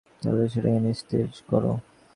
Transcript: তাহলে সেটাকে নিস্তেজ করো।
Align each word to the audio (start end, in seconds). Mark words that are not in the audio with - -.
তাহলে 0.21 0.45
সেটাকে 0.53 0.79
নিস্তেজ 0.85 1.31
করো। 1.49 1.71